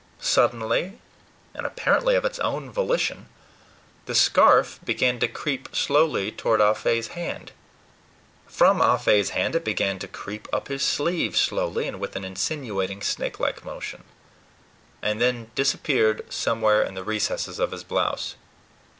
[0.19, 0.97] Suddenly,
[1.53, 3.27] and apparently of its own volition,
[4.07, 7.51] the scarf began to creep slowly toward Ah Fe's hand;
[8.47, 12.25] from Ah Fe's hand it began to creep up his sleeve slowly, and with an
[12.25, 14.03] insinuating, snakelike motion;
[15.03, 18.33] and then disappeared somewhere in the recesses of his blouse.